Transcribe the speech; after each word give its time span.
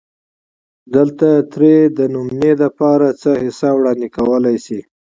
دلته 0.95 1.29
ترې 1.53 1.75
دنمونې 1.97 2.51
دپاره 2.63 3.07
څۀ 3.21 3.33
حصه 3.45 3.69
وړاندې 3.77 4.07
کولی 4.17 4.57
شي 4.65 4.79